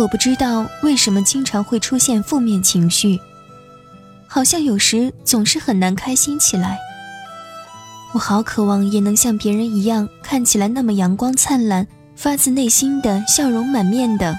[0.00, 3.20] 我不知道为什么经常会出现负面情绪，
[4.26, 6.78] 好像有时总是很难开心起来。
[8.14, 11.86] 我好渴望也能像别人一样，看起来那么阳光灿烂，
[12.16, 14.34] 发自内心的笑容满面的。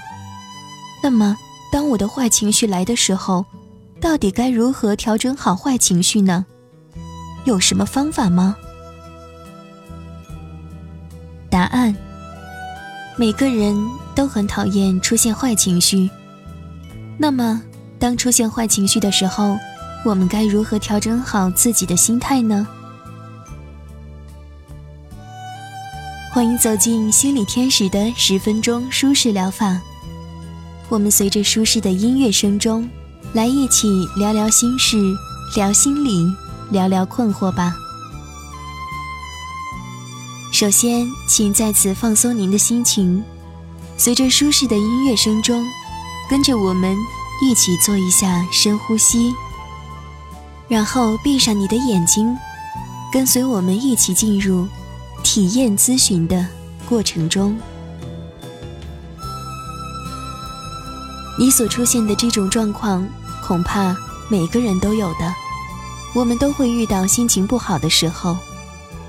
[1.00, 1.36] 那么，
[1.70, 3.46] 当我的坏情绪来的时候，
[4.00, 6.44] 到底该如何调整好坏情绪呢？
[7.44, 8.56] 有什么方法吗？
[11.48, 11.94] 答案：
[13.16, 13.76] 每个人
[14.14, 16.08] 都很讨厌出现坏情绪。
[17.18, 17.60] 那么，
[17.98, 19.56] 当出现坏情绪的时候，
[20.04, 22.66] 我们该如何调整好自己的心态呢？
[26.32, 29.80] 欢迎走进心理天使的十分钟舒适疗法。
[30.88, 32.88] 我们随着舒适的音乐声中。
[33.34, 34.98] 来一起聊聊心事，
[35.56, 36.30] 聊心理，
[36.70, 37.74] 聊聊困惑吧。
[40.62, 43.20] 首先，请在此放松您的心情，
[43.96, 45.60] 随着舒适的音乐声中，
[46.30, 46.96] 跟着我们
[47.42, 49.34] 一起做一下深呼吸，
[50.68, 52.38] 然后闭上你的眼睛，
[53.12, 54.68] 跟随我们一起进入
[55.24, 56.46] 体验咨询的
[56.88, 57.58] 过程中。
[61.36, 63.04] 你所出现的这种状况。
[63.44, 63.96] 恐怕
[64.28, 65.34] 每个人都有的，
[66.14, 68.36] 我们都会遇到心情不好的时候，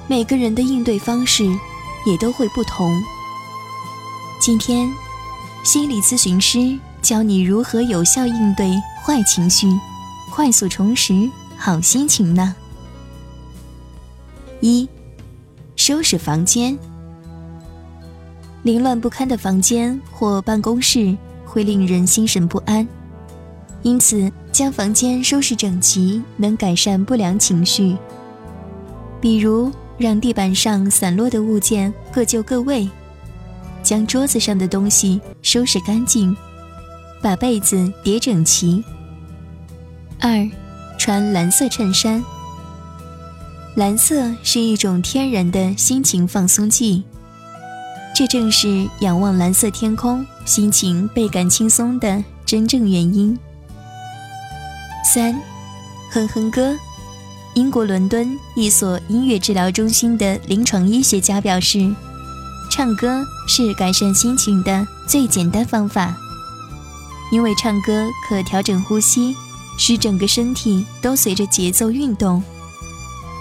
[0.07, 1.45] 每个人的应对方式
[2.05, 2.91] 也都会不同。
[4.39, 4.91] 今天，
[5.63, 8.69] 心理咨询师教你如何有效应对
[9.01, 9.67] 坏情绪，
[10.29, 12.53] 快速重拾好心情呢？
[14.59, 14.87] 一，
[15.77, 16.77] 收拾房间。
[18.63, 22.88] 凌乱不堪的房间或办公室会令人心神不安。
[23.81, 27.97] 因此，将房间收拾整齐能改善不良情绪。
[29.19, 32.89] 比如，让地板上散落的物件各就各位，
[33.81, 36.35] 将桌子上的东西收拾干净，
[37.22, 38.84] 把被子叠整齐。
[40.19, 40.50] 二，
[40.97, 42.23] 穿蓝色衬衫。
[43.75, 47.03] 蓝色是一种天然的心情放松剂，
[48.16, 53.38] 这正是仰望蓝色天空，心情倍感轻松的真正原因。
[55.03, 55.40] 三，
[56.12, 56.78] 哼哼歌。
[57.56, 61.94] 英国伦敦一所音乐治疗中心的临床医学家表示，
[62.72, 66.16] 唱歌是改善心情的最简单方法，
[67.31, 69.36] 因为唱歌可调整呼吸，
[69.78, 72.41] 使整个身体都随着节奏运动。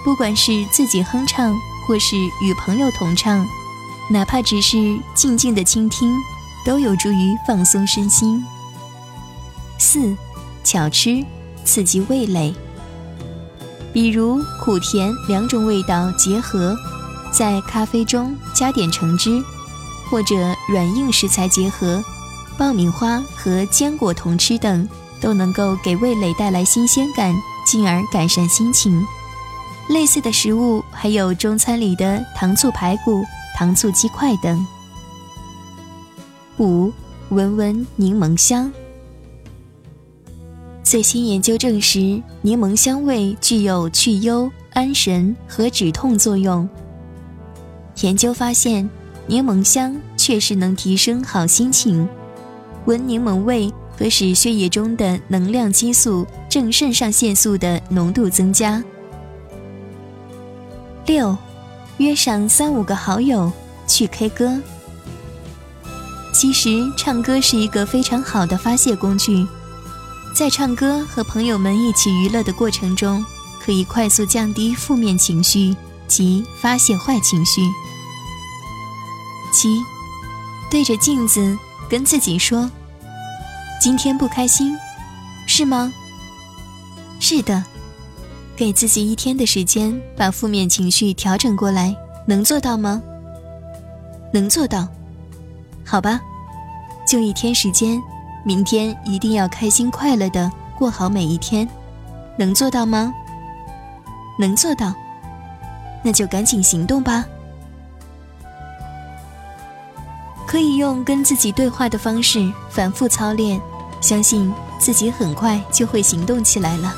[0.03, 1.51] 不管是自己哼唱，
[1.87, 3.43] 或是与朋友同唱，
[4.11, 4.77] 哪怕只是
[5.15, 6.13] 静静的倾听，
[6.63, 8.45] 都有助于放松身心。
[9.79, 10.15] 四，
[10.63, 11.25] 巧吃。
[11.65, 12.53] 刺激味蕾，
[13.93, 16.75] 比如苦甜两种味道结合，
[17.31, 19.41] 在咖啡中加点橙汁，
[20.09, 20.35] 或者
[20.67, 22.03] 软硬食材结合，
[22.57, 24.89] 爆米花和坚果同吃等，
[25.21, 27.33] 都能够给味蕾带来新鲜感，
[27.67, 29.05] 进而改善心情。
[29.89, 33.23] 类似的食物还有中餐里的糖醋排骨、
[33.55, 34.65] 糖醋鸡块等。
[36.57, 36.91] 五，
[37.29, 38.71] 闻闻柠檬香。
[40.83, 46.67] 最新研究证实，柠檬香味具有去忧、安神和止痛作用。
[48.01, 48.87] 研究发现，
[49.25, 52.07] 柠檬香确实能提升好心情。
[52.85, 58.83] 闻柠檬味可使血液中的能量激素正肾上腺素的浓度增加。
[61.05, 61.35] 六，
[61.97, 63.49] 约上三五个好友
[63.87, 64.59] 去 K 歌。
[66.33, 69.47] 其实，唱歌是一个非常好的发泄工具。
[70.33, 73.23] 在唱歌和朋友们一起娱乐的过程中，
[73.61, 75.75] 可以快速降低负面情绪
[76.07, 77.61] 及发泄坏情绪。
[79.51, 79.79] 七，
[80.71, 81.55] 对着镜子
[81.87, 82.69] 跟自己说
[83.79, 84.75] ：“今天不开心，
[85.45, 85.93] 是吗？”
[87.21, 87.63] 是的，
[88.55, 91.95] 给自己一天的时间把负面情绪调整过来，
[92.25, 92.99] 能做到吗？
[94.33, 94.87] 能做到，
[95.85, 96.19] 好吧，
[97.07, 98.01] 就一天时间。
[98.43, 101.67] 明天一定要开心快乐的过好每一天，
[102.37, 103.13] 能做到吗？
[104.37, 104.93] 能做到，
[106.03, 107.23] 那就赶紧行动吧。
[110.45, 113.59] 可以用跟自己对话的方式反复操练，
[114.01, 116.93] 相信自己很快就会行动起来了。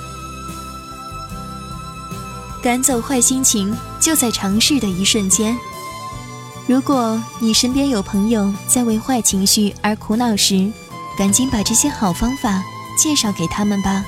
[2.64, 5.56] 赶走坏心情，就在尝试的一瞬间。
[6.68, 10.72] 如果你身边有朋友在为坏情绪而苦恼时，
[11.18, 12.64] 赶紧把这些好方法
[12.98, 14.06] 介绍给他们吧。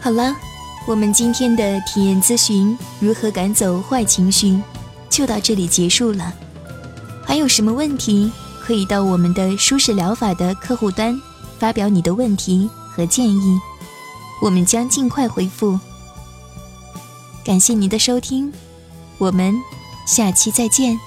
[0.00, 0.34] 好了，
[0.86, 4.58] 我们今天的体验咨询如何赶走坏情绪
[5.10, 6.32] 就到这里结束了。
[7.24, 11.20] 还有什么问题可以到我们的舒适疗法的客户端
[11.58, 13.60] 发表你的问题和建议，
[14.40, 15.78] 我们将尽快回复。
[17.44, 18.52] 感谢您的收听，
[19.18, 19.54] 我们
[20.06, 20.98] 下期再见。